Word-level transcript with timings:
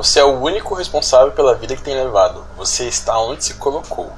Você 0.00 0.18
é 0.18 0.24
o 0.24 0.40
único 0.40 0.74
responsável 0.74 1.30
pela 1.32 1.54
vida 1.54 1.76
que 1.76 1.82
tem 1.82 1.94
levado. 1.94 2.42
Você 2.56 2.88
está 2.88 3.18
onde 3.18 3.44
se 3.44 3.52
colocou. 3.52 4.10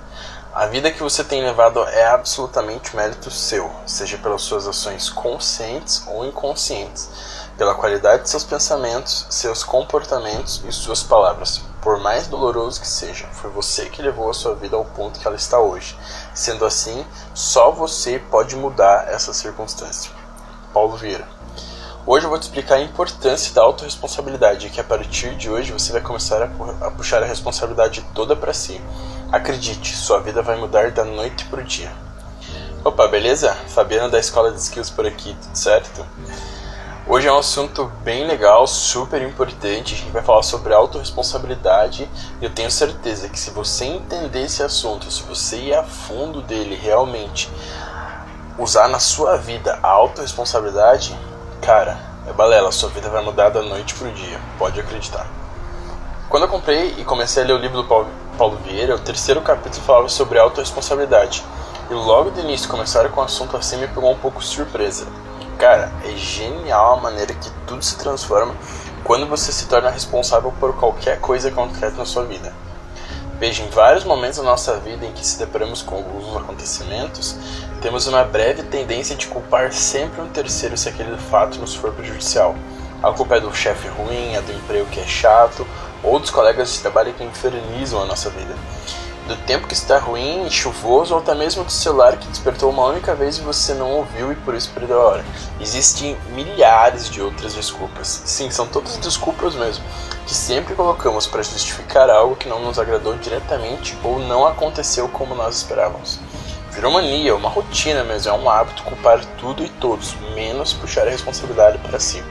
A 0.54 0.64
vida 0.66 0.92
que 0.92 1.02
você 1.02 1.24
tem 1.24 1.42
levado 1.42 1.82
é 1.88 2.06
absolutamente 2.06 2.94
mérito 2.94 3.32
seu, 3.32 3.68
seja 3.84 4.16
pelas 4.16 4.42
suas 4.42 4.68
ações 4.68 5.10
conscientes 5.10 6.04
ou 6.06 6.24
inconscientes, 6.24 7.10
pela 7.58 7.74
qualidade 7.74 8.22
de 8.22 8.30
seus 8.30 8.44
pensamentos, 8.44 9.26
seus 9.28 9.64
comportamentos 9.64 10.62
e 10.64 10.70
suas 10.70 11.02
palavras. 11.02 11.60
Por 11.80 11.98
mais 11.98 12.28
doloroso 12.28 12.80
que 12.80 12.86
seja, 12.86 13.26
foi 13.32 13.50
você 13.50 13.86
que 13.86 14.02
levou 14.02 14.30
a 14.30 14.34
sua 14.34 14.54
vida 14.54 14.76
ao 14.76 14.84
ponto 14.84 15.18
que 15.18 15.26
ela 15.26 15.34
está 15.34 15.58
hoje. 15.58 15.98
Sendo 16.32 16.64
assim, 16.64 17.04
só 17.34 17.72
você 17.72 18.20
pode 18.20 18.54
mudar 18.54 19.08
essa 19.08 19.34
circunstância. 19.34 20.12
Paulo 20.72 20.96
Vieira. 20.96 21.31
Hoje 22.04 22.26
eu 22.26 22.30
vou 22.30 22.38
te 22.38 22.42
explicar 22.42 22.74
a 22.74 22.80
importância 22.80 23.54
da 23.54 23.62
autorresponsabilidade 23.62 24.70
que 24.70 24.80
a 24.80 24.84
partir 24.84 25.36
de 25.36 25.48
hoje 25.48 25.70
você 25.70 25.92
vai 25.92 26.00
começar 26.00 26.42
a 26.42 26.90
puxar 26.90 27.22
a 27.22 27.26
responsabilidade 27.26 28.04
toda 28.12 28.34
para 28.34 28.52
si. 28.52 28.80
Acredite, 29.30 29.94
sua 29.94 30.18
vida 30.18 30.42
vai 30.42 30.56
mudar 30.56 30.90
da 30.90 31.04
noite 31.04 31.44
pro 31.44 31.62
dia. 31.62 31.92
Opa, 32.84 33.06
beleza? 33.06 33.54
Fabiana 33.68 34.08
da 34.08 34.18
Escola 34.18 34.50
de 34.50 34.58
Skills 34.58 34.90
por 34.90 35.06
aqui, 35.06 35.36
tudo 35.40 35.54
certo? 35.54 36.04
Hoje 37.06 37.28
é 37.28 37.32
um 37.32 37.38
assunto 37.38 37.84
bem 38.02 38.26
legal, 38.26 38.66
super 38.66 39.22
importante. 39.22 39.94
A 39.94 39.98
gente 39.98 40.10
vai 40.10 40.24
falar 40.24 40.42
sobre 40.42 40.74
autorresponsabilidade 40.74 42.10
eu 42.40 42.50
tenho 42.50 42.70
certeza 42.70 43.28
que 43.28 43.38
se 43.38 43.50
você 43.50 43.84
entender 43.84 44.42
esse 44.42 44.60
assunto, 44.64 45.08
se 45.08 45.22
você 45.22 45.56
ir 45.56 45.74
a 45.74 45.84
fundo 45.84 46.42
dele 46.42 46.74
realmente, 46.74 47.48
usar 48.58 48.88
na 48.88 48.98
sua 48.98 49.36
vida 49.36 49.78
a 49.80 49.88
autorresponsabilidade, 49.88 51.16
Cara, 51.62 51.96
é 52.26 52.32
balela, 52.32 52.72
sua 52.72 52.88
vida 52.88 53.08
vai 53.08 53.22
mudar 53.22 53.50
da 53.50 53.62
noite 53.62 53.94
pro 53.94 54.10
dia, 54.10 54.40
pode 54.58 54.80
acreditar. 54.80 55.28
Quando 56.28 56.42
eu 56.42 56.48
comprei 56.48 56.96
e 56.98 57.04
comecei 57.04 57.44
a 57.44 57.46
ler 57.46 57.52
o 57.52 57.58
livro 57.58 57.82
do 57.82 57.84
Paulo, 57.84 58.58
Vieira, 58.64 58.96
o 58.96 58.98
terceiro 58.98 59.40
capítulo 59.40 59.80
falava 59.84 60.08
sobre 60.08 60.40
autorresponsabilidade. 60.40 61.44
E 61.88 61.94
logo 61.94 62.32
de 62.32 62.40
início 62.40 62.68
começaram 62.68 63.10
com 63.10 63.20
o 63.20 63.24
assunto 63.24 63.56
assim 63.56 63.76
me 63.76 63.86
pegou 63.86 64.10
um 64.10 64.18
pouco 64.18 64.42
surpresa. 64.42 65.06
Cara, 65.56 65.92
é 66.04 66.16
genial 66.16 66.94
a 66.94 67.00
maneira 67.00 67.32
que 67.32 67.48
tudo 67.64 67.84
se 67.84 67.96
transforma 67.96 68.56
quando 69.04 69.28
você 69.28 69.52
se 69.52 69.68
torna 69.68 69.88
responsável 69.88 70.52
por 70.58 70.74
qualquer 70.74 71.20
coisa 71.20 71.48
acontece 71.48 71.96
na 71.96 72.04
sua 72.04 72.24
vida. 72.24 72.52
Veja, 73.38 73.62
em 73.62 73.70
vários 73.70 74.02
momentos 74.02 74.38
da 74.38 74.44
nossa 74.44 74.78
vida 74.78 75.06
em 75.06 75.12
que 75.12 75.24
se 75.24 75.38
deparamos 75.38 75.80
com 75.80 75.94
alguns 75.94 76.36
acontecimentos, 76.36 77.36
temos 77.82 78.06
uma 78.06 78.22
breve 78.22 78.62
tendência 78.62 79.16
de 79.16 79.26
culpar 79.26 79.72
sempre 79.72 80.22
um 80.22 80.28
terceiro 80.28 80.76
se 80.76 80.88
aquele 80.88 81.18
fato 81.18 81.58
nos 81.58 81.74
for 81.74 81.92
prejudicial. 81.92 82.54
A 83.02 83.10
culpa 83.10 83.36
é 83.36 83.40
do 83.40 83.52
chefe 83.52 83.88
ruim, 83.88 84.34
é 84.34 84.40
do 84.40 84.52
emprego 84.52 84.86
que 84.86 85.00
é 85.00 85.04
chato, 85.04 85.66
ou 86.00 86.20
dos 86.20 86.30
colegas 86.30 86.72
de 86.72 86.78
trabalho 86.78 87.12
que 87.12 87.24
infernizam 87.24 88.00
a 88.00 88.06
nossa 88.06 88.30
vida. 88.30 88.54
Do 89.26 89.36
tempo 89.46 89.66
que 89.66 89.74
está 89.74 89.98
ruim, 89.98 90.48
chuvoso, 90.48 91.14
ou 91.14 91.20
até 91.20 91.34
mesmo 91.34 91.64
do 91.64 91.72
celular 91.72 92.16
que 92.16 92.28
despertou 92.28 92.70
uma 92.70 92.84
única 92.84 93.16
vez 93.16 93.38
e 93.38 93.40
você 93.40 93.74
não 93.74 93.90
ouviu 93.90 94.30
e 94.30 94.36
por 94.36 94.54
isso 94.54 94.70
perdeu 94.72 95.00
a 95.00 95.04
hora. 95.04 95.24
Existem 95.60 96.16
milhares 96.30 97.10
de 97.10 97.20
outras 97.20 97.54
desculpas. 97.54 98.22
Sim, 98.24 98.48
são 98.50 98.66
todas 98.66 98.96
desculpas 98.98 99.56
mesmo 99.56 99.84
que 100.24 100.34
sempre 100.34 100.74
colocamos 100.76 101.26
para 101.26 101.42
justificar 101.42 102.08
algo 102.08 102.36
que 102.36 102.48
não 102.48 102.60
nos 102.60 102.78
agradou 102.78 103.16
diretamente 103.16 103.98
ou 104.04 104.20
não 104.20 104.46
aconteceu 104.46 105.08
como 105.08 105.34
nós 105.34 105.56
esperávamos. 105.56 106.20
Virou 106.72 106.90
mania, 106.90 107.34
uma 107.34 107.50
rotina 107.50 108.02
mesmo, 108.02 108.30
é 108.30 108.34
um 108.34 108.48
hábito 108.48 108.82
culpar 108.82 109.22
tudo 109.38 109.62
e 109.62 109.68
todos, 109.68 110.14
menos 110.34 110.72
puxar 110.72 111.06
a 111.06 111.10
responsabilidade 111.10 111.76
para 111.78 112.00
si. 112.00 112.24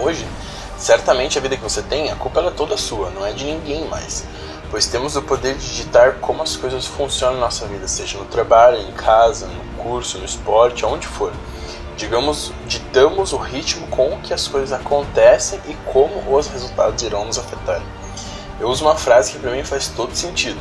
Hoje, 0.00 0.24
certamente 0.78 1.36
a 1.36 1.40
vida 1.40 1.56
que 1.56 1.62
você 1.62 1.82
tem, 1.82 2.10
a 2.10 2.14
culpa 2.14 2.40
é 2.40 2.50
toda 2.50 2.76
sua, 2.76 3.10
não 3.10 3.26
é 3.26 3.32
de 3.32 3.44
ninguém 3.44 3.84
mais, 3.88 4.24
pois 4.70 4.86
temos 4.86 5.16
o 5.16 5.22
poder 5.22 5.54
de 5.54 5.66
digitar 5.66 6.14
como 6.20 6.40
as 6.40 6.56
coisas 6.56 6.86
funcionam 6.86 7.34
na 7.34 7.46
nossa 7.46 7.66
vida, 7.66 7.88
seja 7.88 8.16
no 8.16 8.26
trabalho, 8.26 8.78
em 8.78 8.92
casa, 8.92 9.48
no 9.48 9.82
curso, 9.82 10.18
no 10.18 10.24
esporte, 10.24 10.84
aonde 10.84 11.06
for 11.08 11.32
digamos, 11.96 12.52
ditamos 12.66 13.32
o 13.32 13.38
ritmo 13.38 13.86
com 13.88 14.18
que 14.20 14.34
as 14.34 14.46
coisas 14.46 14.72
acontecem 14.72 15.58
e 15.66 15.74
como 15.90 16.36
os 16.36 16.46
resultados 16.46 17.02
irão 17.02 17.24
nos 17.24 17.38
afetar. 17.38 17.82
Eu 18.60 18.68
uso 18.68 18.84
uma 18.84 18.96
frase 18.96 19.32
que 19.32 19.38
para 19.38 19.50
mim 19.50 19.64
faz 19.64 19.88
todo 19.88 20.14
sentido. 20.14 20.60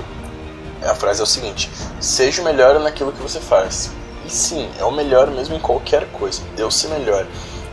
A 0.85 0.96
frase 0.96 1.22
é 1.22 1.23
o 1.23 1.28
seguinte: 1.28 1.69
seja 2.00 2.41
o 2.41 2.46
melhor 2.46 2.79
naquilo 2.79 3.12
que 3.12 3.22
você 3.22 3.40
faz. 3.40 3.91
E 4.25 4.29
sim, 4.29 4.69
é 4.79 4.84
o 4.84 4.91
melhor 4.91 5.29
mesmo 5.29 5.56
em 5.56 5.59
qualquer 5.59 6.07
coisa. 6.12 6.41
Deus-se 6.56 6.88
melhor. 6.88 7.25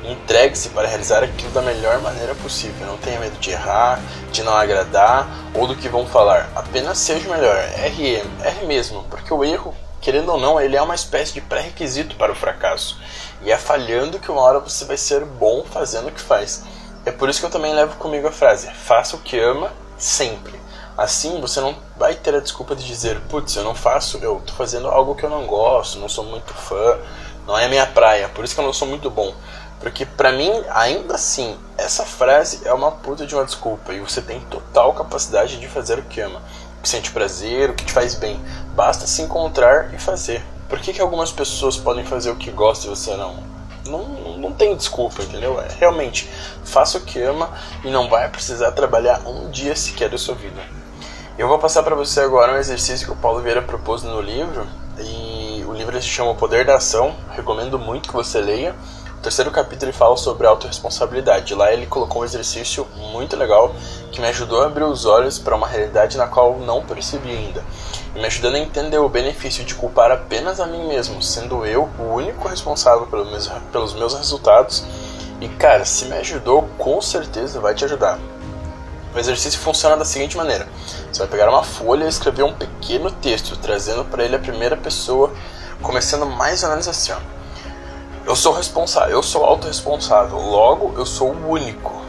Entregue-se 0.05 0.71
para 0.71 0.89
realizar 0.89 1.23
aquilo 1.23 1.53
da 1.53 1.63
melhor 1.63 2.01
maneira 2.01 2.35
possível. 2.35 2.87
Não 2.87 2.97
tenha 2.97 3.21
medo 3.21 3.39
de 3.39 3.51
errar, 3.51 4.01
de 4.33 4.43
não 4.43 4.55
agradar 4.55 5.29
ou 5.55 5.67
do 5.67 5.77
que 5.77 5.89
vão 5.89 6.07
falar. 6.07 6.51
Apenas 6.55 6.99
seja 6.99 7.29
o 7.29 7.33
melhor. 7.33 7.57
Erre, 7.79 8.23
erre 8.45 8.67
mesmo, 8.67 9.05
porque 9.05 9.33
o 9.33 9.45
erro 9.45 9.75
querendo 10.03 10.33
ou 10.33 10.39
não, 10.39 10.61
ele 10.61 10.77
é 10.77 10.83
uma 10.83 10.97
espécie 10.97 11.33
de 11.33 11.41
pré-requisito 11.41 12.17
para 12.17 12.33
o 12.33 12.35
fracasso. 12.35 13.01
E 13.41 13.53
é 13.53 13.57
falhando 13.57 14.19
que 14.19 14.31
uma 14.31 14.43
hora 14.43 14.59
você 14.59 14.85
vai 14.85 14.97
ser 14.97 15.25
bom 15.25 15.65
fazendo 15.65 16.09
o 16.09 16.13
que 16.13 16.21
faz. 16.21 16.65
É 17.07 17.13
por 17.13 17.29
isso 17.29 17.41
que 17.41 17.47
eu 17.47 17.51
também 17.51 17.73
levo 17.73 17.97
comigo 17.97 18.27
a 18.27 18.33
frase: 18.33 18.69
faça 18.73 19.17
o 19.17 19.21
que 19.21 19.39
ama 19.39 19.73
sempre. 19.97 20.61
Assim 21.03 21.41
você 21.41 21.61
não 21.61 21.75
vai 21.97 22.15
ter 22.15 22.33
a 22.33 22.39
desculpa 22.39 22.77
de 22.77 22.87
dizer, 22.87 23.21
putz, 23.23 23.57
eu 23.57 23.65
não 23.65 23.75
faço, 23.75 24.19
eu 24.23 24.41
tô 24.47 24.53
fazendo 24.53 24.87
algo 24.87 25.17
que 25.17 25.25
eu 25.25 25.31
não 25.31 25.47
gosto, 25.47 25.99
não 25.99 26.09
sou 26.09 26.23
muito 26.23 26.55
fã, 26.55 26.97
não 27.45 27.59
é 27.59 27.69
minha 27.69 27.85
praia, 27.85 28.29
por 28.29 28.45
isso 28.45 28.55
que 28.55 28.61
eu 28.61 28.65
não 28.65 28.73
sou 28.73 28.87
muito 28.87 29.11
bom. 29.11 29.35
Porque 29.81 30.07
para 30.07 30.31
mim, 30.31 30.63
ainda 30.71 31.17
assim, 31.17 31.59
essa 31.77 32.05
frase 32.05 32.61
é 32.65 32.73
uma 32.73 32.93
puta 32.93 33.27
de 33.27 33.35
uma 33.35 33.45
desculpa 33.45 33.93
e 33.93 33.99
você 33.99 34.23
tem 34.23 34.39
total 34.43 34.95
capacidade 34.95 35.59
de 35.59 35.67
fazer 35.67 35.99
o 35.99 36.05
que 36.05 36.21
ama 36.21 36.41
que 36.81 36.89
sente 36.89 37.11
prazer, 37.11 37.71
o 37.71 37.75
que 37.75 37.85
te 37.85 37.93
faz 37.93 38.15
bem. 38.15 38.41
Basta 38.75 39.05
se 39.05 39.23
encontrar 39.23 39.93
e 39.93 39.99
fazer. 39.99 40.45
Por 40.69 40.79
que, 40.79 40.93
que 40.93 41.01
algumas 41.01 41.33
pessoas 41.33 41.77
podem 41.77 42.05
fazer 42.05 42.31
o 42.31 42.37
que 42.37 42.53
gostam 42.53 42.93
e 42.93 42.97
você 42.97 43.17
não? 43.17 43.43
Não, 43.89 44.39
não 44.39 44.53
tem 44.53 44.77
desculpa, 44.77 45.21
entendeu? 45.21 45.61
É, 45.61 45.67
realmente, 45.81 46.31
faça 46.65 46.99
o 46.99 47.01
que 47.01 47.21
ama 47.21 47.51
e 47.85 47.91
não 47.91 48.09
vai 48.09 48.29
precisar 48.29 48.71
trabalhar 48.71 49.21
um 49.27 49.51
dia 49.51 49.75
sequer 49.75 50.09
da 50.09 50.17
sua 50.17 50.37
vida. 50.37 50.82
Eu 51.39 51.49
vou 51.49 51.59
passar 51.59 51.83
para 51.83 51.95
você 51.95 52.21
agora 52.21 52.53
um 52.53 52.57
exercício 52.57 53.07
que 53.07 53.13
o 53.13 53.17
Paulo 53.17 53.41
Vieira 53.41 53.63
propôs 53.63 54.03
no 54.03 54.21
livro. 54.21 54.67
E 54.99 55.65
o 55.67 55.73
livro 55.73 56.01
se 56.01 56.09
chama 56.09 56.31
O 56.31 56.37
Poder 56.37 56.65
da 56.65 56.77
Ação. 56.77 57.15
Recomendo 57.31 57.79
muito 57.79 58.09
que 58.09 58.15
você 58.15 58.41
leia 58.41 58.75
terceiro 59.23 59.53
capítulo 59.53 59.89
ele 59.89 59.97
fala 59.97 60.17
sobre 60.17 60.47
autorresponsabilidade. 60.47 61.55
Lá 61.55 61.73
ele 61.73 61.87
colocou 61.87 62.23
um 62.23 62.25
exercício 62.25 62.87
muito 63.13 63.37
legal 63.37 63.73
que 64.11 64.21
me 64.21 64.27
ajudou 64.27 64.63
a 64.63 64.67
abrir 64.67 64.83
os 64.83 65.07
olhos 65.07 65.39
para 65.39 65.55
uma 65.55 65.67
realidade 65.67 66.19
na 66.19 66.27
qual 66.27 66.59
não 66.59 66.85
percebi 66.85 67.31
ainda. 67.31 67.65
E 68.15 68.19
me 68.19 68.27
ajudando 68.27 68.57
a 68.57 68.59
entender 68.59 68.99
o 68.99 69.09
benefício 69.09 69.65
de 69.65 69.75
culpar 69.77 70.11
apenas 70.11 70.59
a 70.59 70.67
mim 70.67 70.89
mesmo, 70.89 71.23
sendo 71.23 71.65
eu 71.65 71.89
o 71.99 72.15
único 72.15 72.49
responsável 72.49 73.07
pelos 73.07 73.31
meus, 73.31 73.49
pelos 73.71 73.95
meus 73.95 74.15
resultados. 74.15 74.85
E 75.41 75.49
cara, 75.49 75.85
se 75.85 76.07
me 76.07 76.17
ajudou, 76.17 76.69
com 76.77 77.01
certeza 77.01 77.61
vai 77.61 77.75
te 77.75 77.85
ajudar. 77.85 78.19
O 79.15 79.19
exercício 79.19 79.61
funciona 79.61 79.97
da 79.97 80.05
seguinte 80.05 80.37
maneira: 80.37 80.67
você 81.13 81.21
vai 81.21 81.29
pegar 81.29 81.51
uma 81.51 81.63
folha 81.63 82.05
e 82.05 82.09
escrever 82.09 82.43
um 82.43 82.55
pequeno 82.55 83.11
texto, 83.11 83.57
trazendo 83.57 84.05
para 84.05 84.25
ele 84.25 84.35
a 84.35 84.39
primeira 84.39 84.77
pessoa, 84.77 85.33
começando 85.83 86.25
mais 86.25 86.63
ou 86.63 86.71
menos 86.71 86.89
assim. 86.89 87.13
Ó. 87.13 87.19
Eu 88.25 88.35
sou 88.35 88.55
responsável, 88.55 89.11
eu 89.11 89.23
sou 89.23 89.45
autorresponsável, 89.45 90.39
logo 90.39 90.95
eu 90.97 91.05
sou 91.05 91.33
o 91.33 91.51
único. 91.51 92.01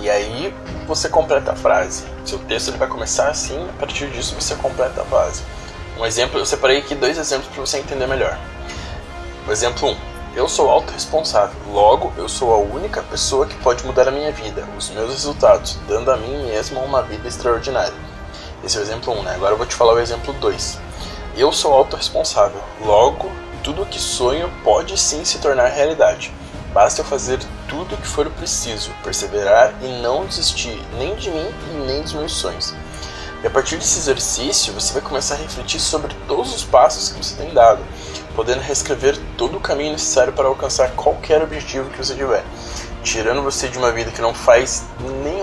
E 0.00 0.08
aí 0.08 0.54
você 0.86 1.08
completa 1.08 1.52
a 1.52 1.56
frase. 1.56 2.04
Seu 2.24 2.38
texto 2.38 2.68
ele 2.68 2.78
vai 2.78 2.88
começar 2.88 3.28
assim, 3.28 3.68
a 3.68 3.80
partir 3.80 4.08
disso 4.10 4.36
você 4.38 4.54
completa 4.54 5.02
a 5.02 5.04
frase. 5.04 5.42
Um 5.98 6.06
exemplo, 6.06 6.38
eu 6.38 6.46
separei 6.46 6.78
aqui 6.78 6.94
dois 6.94 7.18
exemplos 7.18 7.48
para 7.48 7.60
você 7.60 7.78
entender 7.78 8.06
melhor. 8.06 8.38
O 9.46 9.50
exemplo 9.50 9.88
1. 9.88 9.92
Um, 9.92 9.96
eu 10.34 10.48
sou 10.48 10.70
autorresponsável, 10.70 11.54
logo 11.70 12.12
eu 12.16 12.28
sou 12.28 12.54
a 12.54 12.58
única 12.58 13.02
pessoa 13.02 13.46
que 13.46 13.54
pode 13.56 13.84
mudar 13.84 14.08
a 14.08 14.10
minha 14.10 14.32
vida, 14.32 14.64
os 14.78 14.88
meus 14.90 15.10
resultados, 15.10 15.78
dando 15.86 16.10
a 16.10 16.16
mim 16.16 16.46
mesmo 16.46 16.80
uma 16.80 17.02
vida 17.02 17.28
extraordinária. 17.28 18.11
Esse 18.64 18.76
é 18.76 18.80
o 18.80 18.82
exemplo 18.82 19.12
1, 19.12 19.18
um, 19.18 19.22
né? 19.24 19.34
Agora 19.34 19.54
eu 19.54 19.58
vou 19.58 19.66
te 19.66 19.74
falar 19.74 19.94
o 19.94 19.98
exemplo 19.98 20.32
2. 20.34 20.78
Eu 21.36 21.52
sou 21.52 21.72
autorresponsável, 21.72 22.60
logo 22.84 23.30
tudo 23.64 23.82
o 23.82 23.86
que 23.86 23.98
sonho 23.98 24.48
pode 24.62 24.96
sim 24.96 25.24
se 25.24 25.38
tornar 25.38 25.66
realidade. 25.66 26.32
Basta 26.72 27.00
eu 27.00 27.04
fazer 27.04 27.40
tudo 27.68 27.94
o 27.94 27.98
que 27.98 28.06
for 28.06 28.30
preciso, 28.30 28.92
perseverar 29.02 29.74
e 29.82 30.00
não 30.00 30.24
desistir 30.26 30.80
nem 30.96 31.14
de 31.16 31.30
mim 31.30 31.48
e 31.72 31.76
nem 31.86 32.02
dos 32.02 32.12
meus 32.12 32.32
sonhos. 32.32 32.72
E 33.42 33.46
a 33.46 33.50
partir 33.50 33.76
desse 33.76 33.98
exercício, 33.98 34.72
você 34.72 34.92
vai 34.92 35.02
começar 35.02 35.34
a 35.34 35.38
refletir 35.38 35.80
sobre 35.80 36.14
todos 36.28 36.54
os 36.54 36.62
passos 36.62 37.08
que 37.08 37.22
você 37.22 37.34
tem 37.34 37.52
dado, 37.52 37.82
podendo 38.36 38.60
reescrever 38.60 39.18
todo 39.36 39.56
o 39.56 39.60
caminho 39.60 39.92
necessário 39.92 40.32
para 40.32 40.46
alcançar 40.46 40.92
qualquer 40.92 41.42
objetivo 41.42 41.90
que 41.90 41.98
você 41.98 42.14
tiver 42.14 42.44
tirando 43.02 43.42
você 43.42 43.68
de 43.68 43.78
uma 43.78 43.90
vida 43.90 44.10
que 44.10 44.22
não 44.22 44.32
faz 44.32 44.84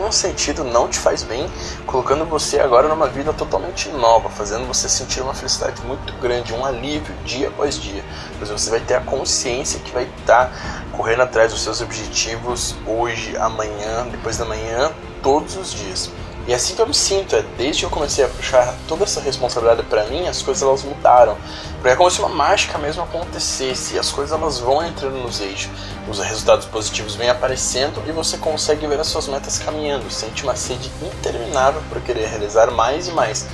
nenhum 0.09 0.11
sentido, 0.11 0.63
não 0.63 0.87
te 0.87 0.97
faz 0.97 1.23
bem, 1.23 1.47
colocando 1.85 2.25
você 2.25 2.59
agora 2.59 2.87
numa 2.87 3.07
vida 3.07 3.31
totalmente 3.31 3.89
nova, 3.89 4.29
fazendo 4.29 4.65
você 4.65 4.89
sentir 4.89 5.21
uma 5.21 5.33
felicidade 5.33 5.81
muito 5.85 6.13
grande, 6.13 6.53
um 6.53 6.65
alívio 6.65 7.13
dia 7.23 7.47
após 7.49 7.79
dia. 7.79 8.03
Pois 8.37 8.49
você 8.49 8.69
vai 8.71 8.79
ter 8.79 8.95
a 8.95 9.01
consciência 9.01 9.79
que 9.79 9.91
vai 9.91 10.09
estar 10.19 10.47
tá 10.47 10.51
correndo 10.91 11.21
atrás 11.21 11.51
dos 11.51 11.61
seus 11.61 11.79
objetivos 11.81 12.75
hoje, 12.85 13.37
amanhã, 13.37 14.07
depois 14.11 14.37
da 14.37 14.45
manhã, 14.45 14.91
todos 15.21 15.55
os 15.55 15.71
dias. 15.71 16.09
E 16.49 16.53
assim 16.55 16.73
que 16.73 16.81
eu 16.81 16.87
me 16.87 16.95
sinto, 16.95 17.35
é 17.35 17.43
desde 17.59 17.81
que 17.81 17.85
eu 17.85 17.91
comecei 17.91 18.25
a 18.25 18.27
puxar 18.27 18.73
toda 18.87 19.03
essa 19.03 19.21
responsabilidade 19.21 19.83
para 19.83 20.05
mim, 20.05 20.27
as 20.27 20.41
coisas 20.41 20.63
elas 20.63 20.83
mudaram. 20.83 21.37
Porque 21.75 21.89
é 21.89 21.95
como 21.95 22.09
se 22.09 22.17
uma 22.17 22.27
mágica 22.27 22.75
mesmo 22.79 23.03
acontecesse, 23.03 23.99
as 23.99 24.09
coisas 24.09 24.35
elas 24.35 24.57
vão 24.57 24.83
entrando 24.83 25.19
nos 25.19 25.41
eixos, 25.41 25.69
os 26.09 26.17
resultados 26.17 26.65
positivos 26.65 27.13
vêm 27.13 27.29
aparecendo 27.29 28.01
e 28.07 28.11
você 28.11 28.35
consegue 28.35 28.87
ver 28.87 28.99
as 28.99 29.05
suas 29.05 29.27
metas 29.27 29.59
caminhando, 29.59 30.09
sente 30.09 30.41
uma 30.41 30.55
sede 30.55 30.89
interminável 31.03 31.83
por 31.87 32.01
querer 32.01 32.27
realizar 32.27 32.71
mais 32.71 33.07
e 33.07 33.11
mais. 33.11 33.45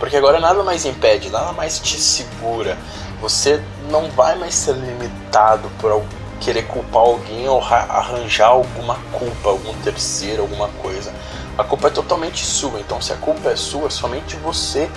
Porque 0.00 0.16
agora 0.16 0.40
nada 0.40 0.62
mais 0.62 0.86
impede, 0.86 1.28
nada 1.28 1.52
mais 1.52 1.78
te 1.78 2.00
segura. 2.00 2.78
Você 3.20 3.62
não 3.90 4.10
vai 4.12 4.36
mais 4.36 4.54
ser 4.54 4.72
limitado 4.72 5.70
por 5.78 6.02
querer 6.40 6.62
culpar 6.62 7.02
alguém 7.02 7.46
ou 7.46 7.60
arranjar 7.60 8.46
alguma 8.46 8.94
culpa, 9.12 9.50
algum 9.50 9.74
terceiro, 9.82 10.40
alguma 10.40 10.68
coisa 10.80 11.12
a 11.58 11.64
culpa 11.64 11.88
é 11.88 11.90
totalmente 11.90 12.46
sua. 12.46 12.78
Então, 12.78 13.02
se 13.02 13.12
a 13.12 13.16
culpa 13.16 13.50
é 13.50 13.56
sua, 13.56 13.90
somente 13.90 14.36
você 14.36 14.88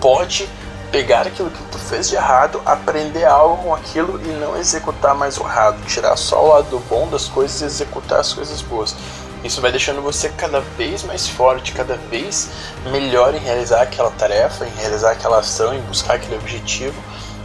pode 0.00 0.48
pegar 0.92 1.26
aquilo 1.26 1.50
que 1.50 1.62
tu 1.72 1.78
fez 1.78 2.08
de 2.08 2.14
errado, 2.14 2.62
aprender 2.64 3.24
algo 3.24 3.64
com 3.64 3.74
aquilo 3.74 4.20
e 4.24 4.28
não 4.28 4.56
executar 4.56 5.12
mais 5.12 5.36
o 5.38 5.42
errado, 5.42 5.84
tirar 5.86 6.16
só 6.16 6.44
o 6.44 6.48
lado 6.50 6.78
bom 6.88 7.08
das 7.08 7.26
coisas 7.26 7.60
e 7.60 7.64
executar 7.64 8.20
as 8.20 8.32
coisas 8.32 8.62
boas. 8.62 8.94
Isso 9.42 9.60
vai 9.60 9.72
deixando 9.72 10.00
você 10.00 10.28
cada 10.28 10.60
vez 10.60 11.02
mais 11.02 11.28
forte, 11.28 11.72
cada 11.72 11.96
vez 11.96 12.48
melhor 12.92 13.34
em 13.34 13.38
realizar 13.38 13.82
aquela 13.82 14.10
tarefa, 14.12 14.64
em 14.64 14.70
realizar 14.80 15.10
aquela 15.10 15.40
ação, 15.40 15.74
em 15.74 15.80
buscar 15.80 16.14
aquele 16.14 16.36
objetivo, 16.36 16.94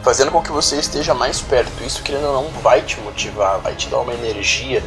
fazendo 0.04 0.31
com 0.31 0.42
que 0.42 0.51
você 0.51 0.77
esteja 0.77 1.16
mais 1.16 1.42
perto. 1.42 1.83
Isso, 1.83 2.04
querendo 2.04 2.27
ou 2.27 2.44
não, 2.44 2.62
vai 2.62 2.83
te 2.83 3.00
motivar, 3.01 3.57
vai 3.57 3.74
te 3.74 3.89
dar 3.89 3.98
uma 3.98 4.13
energia, 4.13 4.83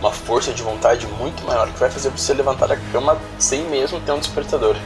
uma 0.00 0.12
força 0.12 0.52
de 0.52 0.62
vontade 0.62 1.06
muito 1.06 1.44
maior 1.44 1.70
que 1.70 1.78
vai 1.78 1.90
fazer 1.90 2.10
você 2.10 2.34
levantar 2.34 2.66
da 2.66 2.76
cama 2.76 3.18
sem 3.38 3.62
mesmo 3.64 4.00
ter 4.00 4.12
um 4.12 4.18
despertador. 4.18 4.76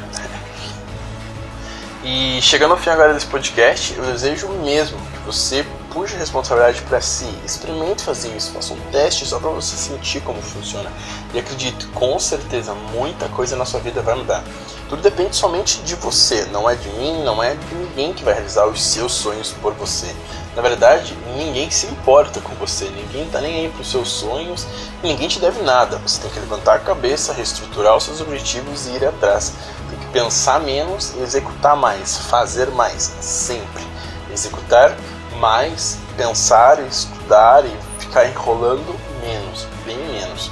e 2.04 2.40
chegando 2.42 2.72
ao 2.72 2.78
fim 2.78 2.90
agora 2.90 3.12
desse 3.14 3.26
podcast, 3.26 3.94
eu 3.96 4.04
desejo 4.04 4.48
mesmo 4.48 4.98
que 4.98 5.18
você 5.26 5.64
puxe 5.92 6.14
a 6.14 6.18
responsabilidade 6.18 6.82
para 6.82 7.00
si, 7.00 7.28
experimente 7.44 8.02
fazer 8.02 8.34
isso, 8.36 8.52
faça 8.52 8.72
um 8.72 8.80
teste 8.92 9.26
só 9.26 9.38
para 9.38 9.50
você 9.50 9.76
sentir 9.76 10.20
como 10.20 10.40
funciona. 10.40 10.90
E 11.34 11.38
acredito, 11.38 11.88
com 11.88 12.18
certeza, 12.18 12.74
muita 12.74 13.28
coisa 13.28 13.56
na 13.56 13.64
sua 13.64 13.80
vida 13.80 14.00
vai 14.00 14.14
mudar. 14.14 14.44
Tudo 14.90 15.02
depende 15.02 15.36
somente 15.36 15.80
de 15.82 15.94
você, 15.94 16.46
não 16.46 16.68
é 16.68 16.74
de 16.74 16.88
mim, 16.88 17.22
não 17.22 17.40
é 17.40 17.54
de 17.54 17.74
ninguém 17.76 18.12
que 18.12 18.24
vai 18.24 18.34
realizar 18.34 18.66
os 18.66 18.82
seus 18.82 19.12
sonhos 19.12 19.52
por 19.62 19.72
você. 19.74 20.12
Na 20.56 20.62
verdade, 20.62 21.16
ninguém 21.36 21.70
se 21.70 21.86
importa 21.86 22.40
com 22.40 22.52
você, 22.56 22.86
ninguém 22.86 23.30
tá 23.30 23.40
nem 23.40 23.60
aí 23.60 23.68
pros 23.68 23.88
seus 23.88 24.08
sonhos, 24.08 24.66
ninguém 25.00 25.28
te 25.28 25.38
deve 25.38 25.62
nada. 25.62 25.98
Você 25.98 26.20
tem 26.20 26.28
que 26.32 26.40
levantar 26.40 26.74
a 26.74 26.78
cabeça, 26.80 27.32
reestruturar 27.32 27.96
os 27.96 28.02
seus 28.02 28.20
objetivos 28.20 28.88
e 28.88 28.90
ir 28.90 29.06
atrás. 29.06 29.52
Tem 29.88 29.98
que 30.00 30.06
pensar 30.06 30.58
menos 30.58 31.14
e 31.14 31.20
executar 31.20 31.76
mais, 31.76 32.16
fazer 32.16 32.68
mais, 32.72 33.14
sempre. 33.20 33.86
Executar 34.32 34.96
mais, 35.38 35.98
pensar, 36.16 36.80
estudar 36.80 37.64
e 37.64 37.70
ficar 38.00 38.26
enrolando 38.26 38.98
menos, 39.22 39.68
bem 39.86 39.98
menos. 39.98 40.50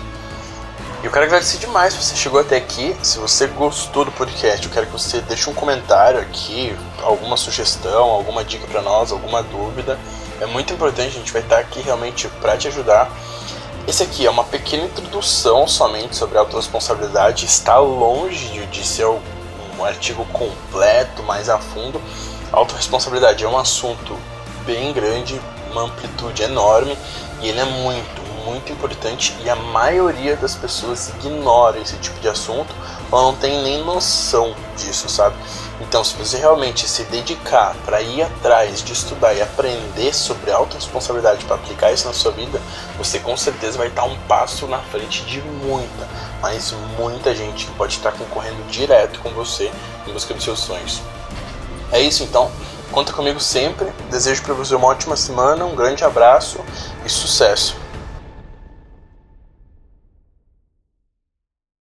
E 1.01 1.07
eu 1.07 1.13
quero 1.13 1.27
agradecer 1.27 1.59
demais 1.59 1.95
se 1.95 2.03
você 2.03 2.17
chegou 2.17 2.41
até 2.41 2.57
aqui. 2.57 2.97
Se 3.05 3.19
você 3.19 3.47
gostou 3.47 4.05
do 4.05 4.11
podcast, 4.11 4.67
eu 4.67 4.73
quero 4.73 4.87
que 4.87 4.93
você 4.93 5.21
deixe 5.21 5.49
um 5.49 5.55
comentário 5.55 6.19
aqui, 6.19 6.77
alguma 7.03 7.37
sugestão, 7.37 8.11
alguma 8.11 8.45
dica 8.45 8.67
para 8.67 8.83
nós, 8.83 9.13
alguma 9.13 9.41
dúvida. 9.41 9.97
É 10.41 10.47
muito 10.47 10.73
importante, 10.73 11.17
a 11.17 11.21
gente 11.21 11.33
vai 11.33 11.43
estar 11.43 11.59
aqui 11.59 11.81
realmente 11.81 12.27
para 12.41 12.57
te 12.57 12.67
ajudar. 12.67 13.09
Esse 13.87 14.03
aqui 14.03 14.27
é 14.27 14.31
uma 14.31 14.43
pequena 14.43 14.85
introdução 14.85 15.69
somente 15.69 16.17
sobre 16.17 16.37
autorresponsabilidade, 16.37 17.47
está 17.47 17.79
longe 17.79 18.67
de 18.67 18.85
ser 18.85 19.07
um 19.07 19.85
artigo 19.85 20.25
completo, 20.27 21.23
mais 21.23 21.49
a 21.49 21.59
fundo. 21.59 22.03
A 22.53 22.57
autorresponsabilidade 22.57 23.45
é 23.45 23.49
um 23.49 23.57
assunto 23.57 24.19
bem 24.67 24.93
grande, 24.93 25.41
uma 25.71 25.83
amplitude 25.83 26.43
enorme 26.43 26.99
e 27.41 27.49
ele 27.49 27.61
é 27.61 27.65
muito, 27.65 28.18
muito 28.49 28.73
importante 28.73 29.37
e 29.45 29.51
a 29.51 29.55
maioria 29.55 30.37
das 30.37 30.55
pessoas 30.55 31.11
ignora 31.11 31.79
esse 31.79 31.97
tipo 31.97 32.19
de 32.21 32.29
assunto 32.29 32.75
ou 33.11 33.23
não 33.23 33.35
tem 33.35 33.63
nem 33.63 33.85
noção 33.85 34.55
disso, 34.77 35.09
sabe? 35.09 35.37
Então, 35.81 36.03
se 36.03 36.15
você 36.17 36.39
realmente 36.39 36.89
se 36.89 37.05
dedicar 37.05 37.75
para 37.85 38.01
ir 38.01 38.23
atrás 38.23 38.83
de 38.83 38.93
estudar 38.93 39.33
e 39.35 39.41
aprender 39.41 40.13
sobre 40.13 40.51
autorresponsabilidade 40.51 41.45
para 41.45 41.55
aplicar 41.55 41.93
isso 41.93 42.07
na 42.07 42.13
sua 42.13 42.33
vida, 42.33 42.61
você 42.97 43.19
com 43.19 43.37
certeza 43.37 43.79
vai 43.79 43.87
estar 43.87 44.05
um 44.05 44.17
passo 44.27 44.67
na 44.67 44.79
frente 44.79 45.23
de 45.25 45.41
muita, 45.41 46.09
mas 46.43 46.73
muita 46.99 47.35
gente 47.35 47.67
que 47.67 47.73
pode 47.73 47.95
estar 47.95 48.13
concorrendo 48.13 48.63
direto 48.65 49.21
com 49.21 49.31
você 49.31 49.71
em 50.07 50.13
busca 50.13 50.35
dos 50.35 50.43
seus 50.43 50.59
sonhos. 50.59 51.01
É 51.93 52.01
isso 52.01 52.25
então. 52.25 52.51
Conta 52.91 53.13
comigo 53.13 53.39
sempre. 53.39 53.93
Desejo 54.11 54.43
para 54.43 54.55
você 54.55 54.75
uma 54.75 54.89
ótima 54.89 55.17
semana, 55.17 55.65
um 55.65 55.77
grande 55.77 56.05
abraço 56.05 56.59
e 57.05 57.09
sucesso. 57.09 57.88